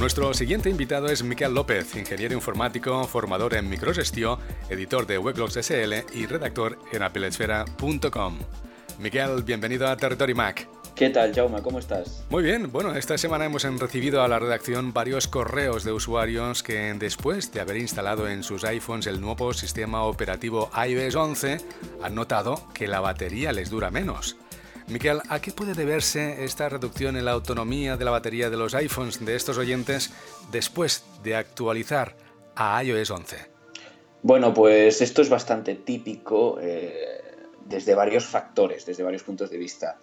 Nuestro 0.00 0.32
siguiente 0.32 0.70
invitado 0.70 1.08
es 1.08 1.22
Miquel 1.22 1.52
López, 1.52 1.94
ingeniero 1.94 2.32
informático, 2.32 3.06
formador 3.06 3.52
en 3.52 3.68
microgestión, 3.68 4.38
editor 4.70 5.06
de 5.06 5.18
Weblogs 5.18 5.58
SL 5.60 5.92
y 6.14 6.24
redactor 6.24 6.78
en 6.90 7.02
applesfera.com. 7.02 8.38
Miquel, 8.98 9.42
bienvenido 9.42 9.86
a 9.86 9.98
Territory 9.98 10.32
Mac. 10.32 10.66
¿Qué 10.94 11.10
tal, 11.10 11.34
Jauma? 11.34 11.62
¿Cómo 11.62 11.78
estás? 11.78 12.24
Muy 12.30 12.42
bien. 12.42 12.72
Bueno, 12.72 12.94
esta 12.94 13.18
semana 13.18 13.44
hemos 13.44 13.62
recibido 13.62 14.22
a 14.22 14.28
la 14.28 14.38
redacción 14.38 14.94
varios 14.94 15.28
correos 15.28 15.84
de 15.84 15.92
usuarios 15.92 16.62
que 16.62 16.94
después 16.94 17.52
de 17.52 17.60
haber 17.60 17.76
instalado 17.76 18.26
en 18.26 18.42
sus 18.42 18.64
iPhones 18.64 19.06
el 19.06 19.20
nuevo 19.20 19.52
sistema 19.52 20.04
operativo 20.04 20.70
iOS 20.82 21.14
11 21.14 21.58
han 22.02 22.14
notado 22.14 22.66
que 22.72 22.88
la 22.88 23.00
batería 23.00 23.52
les 23.52 23.68
dura 23.68 23.90
menos. 23.90 24.38
Miquel, 24.90 25.20
¿a 25.28 25.40
qué 25.40 25.52
puede 25.52 25.74
deberse 25.74 26.42
esta 26.44 26.68
reducción 26.68 27.16
en 27.16 27.24
la 27.24 27.30
autonomía 27.30 27.96
de 27.96 28.04
la 28.04 28.10
batería 28.10 28.50
de 28.50 28.56
los 28.56 28.74
iPhones 28.74 29.24
de 29.24 29.36
estos 29.36 29.56
oyentes 29.56 30.10
después 30.50 31.04
de 31.22 31.36
actualizar 31.36 32.16
a 32.56 32.82
iOS 32.82 33.10
11? 33.12 33.36
Bueno, 34.22 34.52
pues 34.52 35.00
esto 35.00 35.22
es 35.22 35.28
bastante 35.28 35.76
típico 35.76 36.58
eh, 36.60 37.20
desde 37.66 37.94
varios 37.94 38.24
factores, 38.26 38.84
desde 38.84 39.04
varios 39.04 39.22
puntos 39.22 39.48
de 39.48 39.58
vista. 39.58 39.96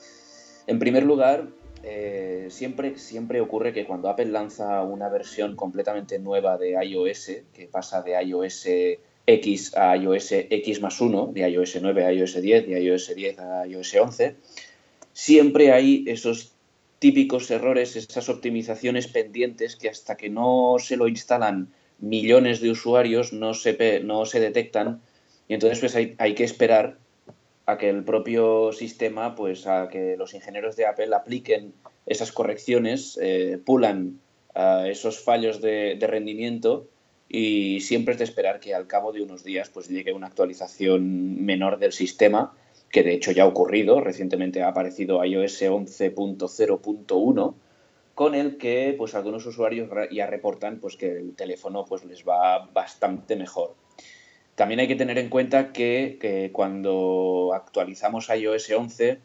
En 0.68 0.80
primer 0.80 1.04
lugar, 1.04 1.50
eh, 1.84 2.48
siempre, 2.50 2.98
siempre 2.98 3.42
ocurre 3.42 3.74
que 3.74 3.86
cuando 3.86 4.08
Apple 4.08 4.28
lanza 4.28 4.82
una 4.84 5.10
versión 5.10 5.58
completamente 5.58 6.18
nueva 6.18 6.58
de 6.58 6.82
iOS, 6.82 7.32
que 7.54 7.68
pasa 7.68 8.02
de 8.04 8.24
iOS 8.24 8.68
X 9.28 9.76
a 9.76 9.98
iOS 9.98 10.32
X 10.32 10.82
más 10.82 11.02
1, 11.02 11.32
de 11.34 11.50
iOS 11.50 11.80
9 11.82 12.06
a 12.06 12.14
iOS 12.14 12.42
10, 12.42 12.68
de 12.68 12.82
iOS 12.82 13.14
10 13.14 13.40
a 13.40 13.68
iOS 13.68 13.96
11, 13.96 14.36
siempre 15.18 15.72
hay 15.72 16.04
esos 16.06 16.54
típicos 17.00 17.50
errores, 17.50 17.96
esas 17.96 18.30
optimizaciones 18.30 19.08
pendientes 19.08 19.76
que 19.76 19.90
hasta 19.90 20.16
que 20.16 20.30
no 20.30 20.76
se 20.78 20.96
lo 20.96 21.08
instalan 21.08 21.74
millones 21.98 22.62
de 22.62 22.70
usuarios 22.70 23.34
no 23.34 23.56
se, 23.56 24.02
no 24.04 24.28
se 24.28 24.40
detectan. 24.40 25.02
Y 25.48 25.56
entonces 25.56 25.80
pues 25.80 25.96
hay, 25.96 26.14
hay, 26.20 26.36
que 26.36 26.44
esperar 26.44 27.00
a 27.66 27.80
que 27.80 27.90
el 27.90 28.04
propio 28.04 28.72
sistema, 28.74 29.34
pues 29.34 29.66
a 29.66 29.90
que 29.90 30.18
los 30.18 30.36
ingenieros 30.36 30.76
de 30.76 30.86
Apple 30.86 31.16
apliquen 31.16 31.74
esas 32.06 32.32
correcciones, 32.32 33.18
eh, 33.20 33.60
pulan 33.66 34.20
uh, 34.56 34.86
esos 34.86 35.20
fallos 35.20 35.62
de, 35.62 35.96
de, 36.00 36.06
rendimiento 36.06 36.88
y 37.28 37.82
siempre 37.82 38.14
es 38.14 38.20
de 38.20 38.26
esperar 38.26 38.60
que 38.60 38.76
al 38.76 38.86
cabo 38.86 39.12
de 39.12 39.24
unos 39.24 39.44
días 39.44 39.70
pues 39.70 39.90
llegue 39.90 40.14
una 40.14 40.28
actualización 40.28 41.44
menor 41.44 41.80
del 41.80 41.92
sistema 41.92 42.54
que 42.92 43.04
de 43.04 43.14
hecho 43.14 43.32
ya 43.32 43.44
ha 43.44 43.48
ocurrido, 43.48 44.02
recientemente 44.02 44.64
ha 44.64 44.70
aparecido 44.70 45.24
iOS 45.24 45.62
11.0.1, 45.62 47.54
con 48.16 48.36
el 48.36 48.58
que 48.58 48.96
pues 48.98 49.14
algunos 49.14 49.46
usuarios 49.46 49.90
ya 50.12 50.26
reportan 50.28 50.80
pues 50.80 50.96
que 50.98 51.12
el 51.12 51.36
teléfono 51.36 51.86
pues 51.86 52.04
les 52.06 52.28
va 52.28 52.66
bastante 52.74 53.36
mejor. 53.36 53.76
También 54.56 54.80
hay 54.80 54.88
que 54.88 54.96
tener 54.96 55.20
en 55.20 55.30
cuenta 55.30 55.72
que, 55.72 56.18
que 56.20 56.52
cuando 56.52 57.52
actualizamos 57.54 58.30
iOS 58.30 58.72
11 58.72 59.20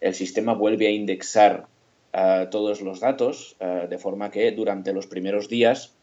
el 0.00 0.14
sistema 0.14 0.54
vuelve 0.54 0.86
a 0.86 0.90
indexar 0.90 1.66
uh, 2.14 2.48
todos 2.50 2.80
los 2.80 3.00
datos 3.00 3.56
uh, 3.60 3.86
de 3.86 3.98
forma 3.98 4.30
que 4.30 4.50
durante 4.52 4.92
los 4.92 5.06
primeros 5.06 5.48
días 5.48 5.94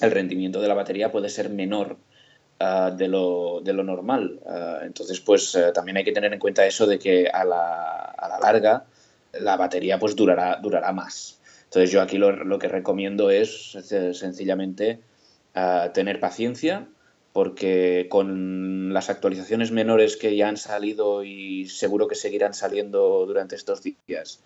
el 0.00 0.10
rendimiento 0.10 0.60
de 0.60 0.68
la 0.68 0.74
batería 0.74 1.12
puede 1.12 1.28
ser 1.28 1.50
menor 1.50 1.98
uh, 2.60 2.94
de, 2.96 3.08
lo, 3.08 3.60
de, 3.62 3.72
lo, 3.72 3.82
normal. 3.82 4.40
Uh, 4.44 4.84
entonces, 4.84 5.20
pues 5.20 5.54
uh, 5.54 5.72
también 5.72 5.96
hay 5.96 6.04
que 6.04 6.12
tener 6.12 6.32
en 6.32 6.38
cuenta 6.38 6.66
eso 6.66 6.86
de 6.86 6.98
que 6.98 7.28
a 7.28 7.44
la, 7.44 8.02
a 8.02 8.28
la 8.28 8.38
larga 8.40 8.84
la 9.32 9.56
batería 9.56 9.98
pues 9.98 10.14
durará, 10.14 10.58
durará 10.62 10.92
más. 10.92 11.40
Entonces 11.64 11.90
yo 11.90 12.00
aquí 12.00 12.18
lo, 12.18 12.30
lo 12.32 12.58
que 12.58 12.68
recomiendo 12.68 13.30
es 13.30 13.76
sencillamente 14.12 15.00
tener 15.92 16.20
paciencia 16.20 16.86
porque 17.32 18.06
con 18.08 18.94
las 18.94 19.10
actualizaciones 19.10 19.72
menores 19.72 20.16
que 20.16 20.36
ya 20.36 20.48
han 20.48 20.56
salido 20.56 21.24
y 21.24 21.66
seguro 21.66 22.06
que 22.06 22.14
seguirán 22.14 22.54
saliendo 22.54 23.26
durante 23.26 23.56
estos 23.56 23.82
días, 23.82 24.40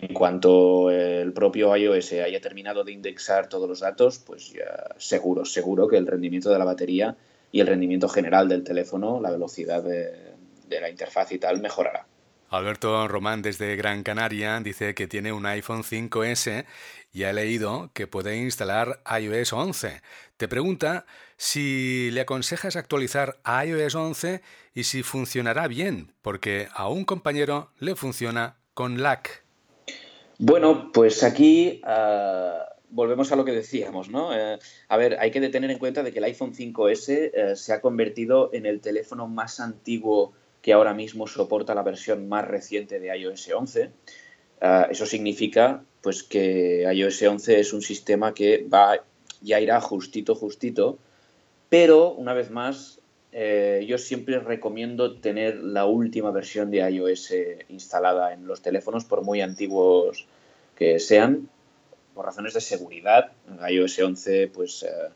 en 0.00 0.12
cuanto 0.12 0.90
el 0.90 1.32
propio 1.32 1.76
iOS 1.76 2.14
haya 2.14 2.40
terminado 2.40 2.82
de 2.82 2.90
indexar 2.90 3.48
todos 3.48 3.68
los 3.68 3.78
datos, 3.78 4.18
pues 4.18 4.52
ya 4.52 4.88
seguro, 4.98 5.44
seguro 5.44 5.86
que 5.86 5.96
el 5.96 6.06
rendimiento 6.08 6.50
de 6.50 6.58
la 6.58 6.64
batería 6.64 7.16
y 7.52 7.60
el 7.60 7.68
rendimiento 7.68 8.08
general 8.08 8.48
del 8.48 8.64
teléfono, 8.64 9.20
la 9.20 9.30
velocidad 9.30 9.82
de, 9.82 10.32
de 10.66 10.80
la 10.80 10.90
interfaz 10.90 11.30
y 11.30 11.38
tal, 11.38 11.60
mejorará. 11.60 12.06
Alberto 12.48 13.08
Román 13.08 13.40
desde 13.40 13.76
Gran 13.76 14.02
Canaria 14.02 14.60
dice 14.60 14.94
que 14.94 15.06
tiene 15.06 15.32
un 15.32 15.46
iPhone 15.46 15.82
5S 15.82 16.66
y 17.12 17.24
ha 17.24 17.32
leído 17.32 17.90
que 17.94 18.06
puede 18.06 18.36
instalar 18.36 19.00
iOS 19.20 19.52
11. 19.52 20.02
Te 20.36 20.48
pregunta 20.48 21.06
si 21.36 22.10
le 22.12 22.22
aconsejas 22.22 22.76
actualizar 22.76 23.38
a 23.44 23.64
iOS 23.64 23.94
11 23.94 24.42
y 24.74 24.84
si 24.84 25.02
funcionará 25.02 25.66
bien, 25.66 26.12
porque 26.20 26.68
a 26.74 26.88
un 26.88 27.04
compañero 27.04 27.70
le 27.78 27.96
funciona 27.96 28.56
con 28.74 29.02
LAC. 29.02 29.44
Bueno, 30.38 30.90
pues 30.92 31.22
aquí 31.22 31.80
uh, 31.84 32.71
volvemos 32.92 33.32
a 33.32 33.36
lo 33.36 33.44
que 33.44 33.52
decíamos, 33.52 34.08
¿no? 34.10 34.36
Eh, 34.36 34.58
a 34.88 34.96
ver, 34.96 35.16
hay 35.18 35.30
que 35.30 35.40
tener 35.48 35.70
en 35.70 35.78
cuenta 35.78 36.02
de 36.02 36.12
que 36.12 36.18
el 36.18 36.24
iPhone 36.24 36.54
5S 36.54 37.08
eh, 37.08 37.56
se 37.56 37.72
ha 37.72 37.80
convertido 37.80 38.50
en 38.52 38.66
el 38.66 38.80
teléfono 38.80 39.26
más 39.26 39.60
antiguo 39.60 40.32
que 40.60 40.72
ahora 40.72 40.94
mismo 40.94 41.26
soporta 41.26 41.74
la 41.74 41.82
versión 41.82 42.28
más 42.28 42.46
reciente 42.46 43.00
de 43.00 43.16
iOS 43.16 43.50
11. 43.52 43.90
Uh, 44.60 44.90
eso 44.90 45.06
significa 45.06 45.82
pues 46.02 46.22
que 46.22 46.82
iOS 46.94 47.22
11 47.22 47.58
es 47.58 47.72
un 47.72 47.82
sistema 47.82 48.32
que 48.32 48.64
va 48.72 49.02
ya 49.40 49.58
irá 49.58 49.80
justito 49.80 50.36
justito, 50.36 50.98
pero 51.68 52.12
una 52.12 52.32
vez 52.32 52.50
más 52.50 53.00
eh, 53.32 53.84
yo 53.88 53.98
siempre 53.98 54.38
recomiendo 54.38 55.16
tener 55.16 55.56
la 55.56 55.86
última 55.86 56.30
versión 56.30 56.70
de 56.70 56.78
iOS 56.78 57.34
instalada 57.70 58.32
en 58.34 58.46
los 58.46 58.62
teléfonos 58.62 59.04
por 59.04 59.24
muy 59.24 59.40
antiguos 59.40 60.28
que 60.76 61.00
sean 61.00 61.48
por 62.14 62.26
razones 62.26 62.54
de 62.54 62.60
seguridad. 62.60 63.32
iOS 63.68 63.98
11 63.98 64.48
pues 64.48 64.82
uh, 64.82 65.12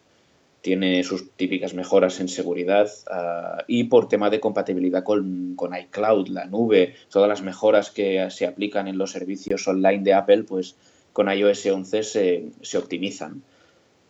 tiene 0.60 1.04
sus 1.04 1.30
típicas 1.32 1.74
mejoras 1.74 2.18
en 2.20 2.28
seguridad 2.28 2.90
uh, 3.10 3.62
y 3.66 3.84
por 3.84 4.08
tema 4.08 4.30
de 4.30 4.40
compatibilidad 4.40 5.04
con, 5.04 5.54
con, 5.54 5.76
iCloud, 5.76 6.28
la 6.28 6.46
nube, 6.46 6.94
todas 7.10 7.28
las 7.28 7.42
mejoras 7.42 7.90
que 7.90 8.28
se 8.30 8.46
aplican 8.46 8.88
en 8.88 8.98
los 8.98 9.12
servicios 9.12 9.66
online 9.68 10.02
de 10.02 10.14
Apple, 10.14 10.44
pues 10.44 10.76
con 11.12 11.30
iOS 11.30 11.66
11 11.66 12.02
se, 12.02 12.44
se 12.62 12.78
optimizan. 12.78 13.42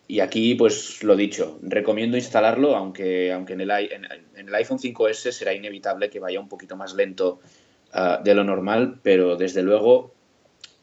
Y 0.07 0.21
aquí, 0.21 0.55
pues 0.55 1.03
lo 1.03 1.17
dicho, 1.17 1.59
recomiendo 1.61 2.15
instalarlo, 2.15 2.75
aunque, 2.75 3.31
aunque 3.33 3.53
en, 3.53 3.61
el, 3.61 4.55
iPhone 4.55 4.79
5S 4.79 5.31
será 5.31 5.53
inevitable 5.53 6.09
que 6.09 6.19
vaya 6.19 6.39
un 6.39 6.47
poquito 6.47 6.77
más 6.77 6.95
lento 6.95 7.39
uh, 7.93 8.23
de 8.23 8.33
lo 8.33 8.45
normal, 8.45 8.99
pero 9.03 9.35
desde 9.35 9.63
luego, 9.63 10.13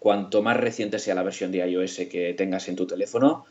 cuanto 0.04 0.42
más 0.42 0.58
reciente 0.58 0.98
sea 0.98 1.14
la 1.14 1.22
versión 1.22 1.50
de 1.50 1.66
iOS 1.66 2.02
que 2.10 2.34
tengas 2.34 2.68
en 2.68 2.76
tu 2.76 2.86
teléfono, 2.86 3.46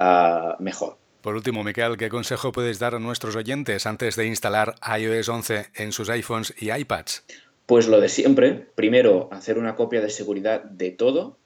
uh, 0.00 0.54
mejor. 0.58 0.96
Por 1.20 1.34
último, 1.34 1.62
Miquel, 1.62 1.98
¿qué 1.98 2.08
consejo 2.08 2.50
puedes 2.50 2.78
dar 2.78 2.94
a 2.94 2.98
nuestros 2.98 3.36
oyentes 3.36 3.84
antes 3.84 4.16
de 4.16 4.24
instalar 4.24 4.76
iOS 4.98 5.28
11 5.28 5.66
en 5.74 5.92
sus 5.92 6.08
iPhones 6.08 6.54
y 6.58 6.72
iPads? 6.72 7.24
Pues 7.66 7.88
lo 7.88 8.00
de 8.00 8.08
siempre. 8.08 8.54
Primero, 8.74 9.28
hacer 9.32 9.58
una 9.58 9.74
copia 9.74 10.00
de 10.00 10.08
seguridad 10.08 10.64
de 10.64 10.92
todo. 10.92 11.36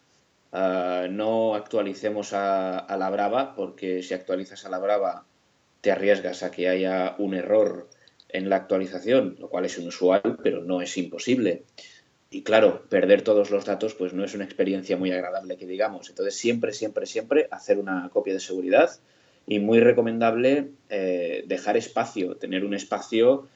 Uh, 0.52 1.10
no 1.10 1.56
actualicemos 1.56 2.32
a, 2.32 2.78
a, 2.78 2.96
la 2.96 3.10
brava, 3.10 3.56
porque 3.56 4.00
si 4.04 4.14
actualizas 4.14 4.64
a 4.64 4.70
la 4.70 4.78
brava 4.78 5.24
te 5.80 5.90
arriesgas 5.90 6.44
a 6.44 6.52
que 6.52 6.68
haya 6.68 7.16
un 7.18 7.34
error 7.34 7.88
en 8.28 8.48
la 8.48 8.54
actualización, 8.54 9.34
lo 9.40 9.48
cual 9.48 9.64
es 9.64 9.76
inusual, 9.76 10.38
pero 10.40 10.62
no 10.62 10.80
es 10.80 10.96
imposible. 10.98 11.64
Y 12.32 12.42
claro, 12.42 12.82
perder 12.88 13.20
todos 13.20 13.50
los 13.50 13.66
datos 13.66 13.94
pues 13.94 14.14
no 14.14 14.24
es 14.24 14.34
una 14.34 14.44
experiencia 14.44 14.96
muy 14.96 15.12
agradable 15.12 15.58
que 15.58 15.66
digamos. 15.66 16.08
Entonces 16.08 16.34
siempre, 16.34 16.72
siempre, 16.72 17.04
siempre 17.04 17.46
hacer 17.50 17.78
una 17.78 18.08
copia 18.08 18.32
de 18.32 18.40
seguridad 18.40 18.90
y 19.46 19.58
muy 19.58 19.80
recomendable 19.80 20.70
eh, 20.88 21.44
dejar 21.46 21.76
espacio, 21.76 22.36
tener 22.36 22.64
un 22.64 22.72
espacio 22.72 23.48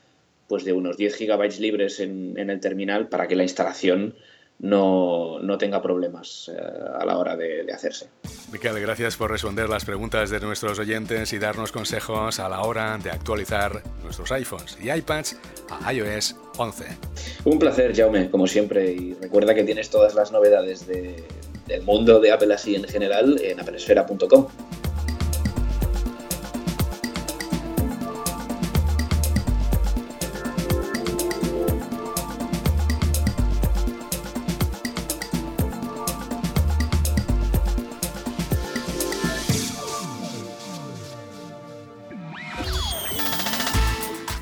pues 0.46 0.64
de 0.64 0.74
unos 0.74 0.98
10 0.98 1.16
gigabytes 1.16 1.58
libres 1.58 2.00
en, 2.00 2.38
en 2.38 2.50
el 2.50 2.60
terminal 2.60 3.08
para 3.08 3.26
que 3.28 3.34
la 3.34 3.44
instalación 3.44 4.14
no, 4.58 5.38
no 5.40 5.58
tenga 5.58 5.82
problemas 5.82 6.50
eh, 6.54 6.58
a 6.98 7.04
la 7.04 7.18
hora 7.18 7.36
de, 7.36 7.64
de, 7.64 7.72
hacerse. 7.72 8.08
Miquel, 8.52 8.80
gracias 8.80 9.16
por 9.16 9.30
responder 9.30 9.68
las 9.68 9.84
preguntas 9.84 10.30
de 10.30 10.40
nuestros 10.40 10.78
oyentes 10.78 11.32
y 11.32 11.38
darnos 11.38 11.72
consejos 11.72 12.40
a 12.40 12.48
la 12.48 12.62
hora 12.62 12.96
de 12.98 13.10
actualizar 13.10 13.82
nuestros 14.02 14.32
iPhones 14.32 14.78
y 14.80 14.90
iPads 14.90 15.36
a 15.82 15.92
iOS 15.92 16.36
11. 16.56 16.84
Un 17.44 17.58
placer, 17.58 17.94
Jaume, 17.94 18.30
como 18.30 18.46
siempre, 18.46 18.92
y 18.92 19.14
recuerda 19.14 19.54
que 19.54 19.64
tienes 19.64 19.90
todas 19.90 20.14
las 20.14 20.32
novedades 20.32 20.86
de, 20.86 21.22
del 21.66 21.82
mundo 21.82 22.20
de 22.20 22.32
Apple 22.32 22.54
así 22.54 22.74
en 22.74 22.84
general 22.84 23.38
en 23.42 23.60
applesfera.com. 23.60 24.46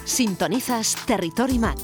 Sintonizas 0.05 0.97
Territory 1.07 1.59
Mac. 1.59 1.79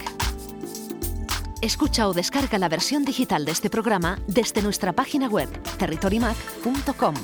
Escucha 1.63 2.09
o 2.09 2.13
descarga 2.13 2.59
la 2.59 2.69
versión 2.69 3.05
digital 3.05 3.45
de 3.45 3.53
este 3.53 3.71
programa 3.71 4.19
desde 4.27 4.63
nuestra 4.63 4.93
página 4.93 5.29
web 5.29 5.49
territorymac.com. 5.79 7.15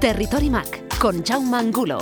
Territory 0.00 0.50
Mac 0.50 0.98
con 0.98 1.22
Jaume 1.24 1.56
Angulo 1.56 1.98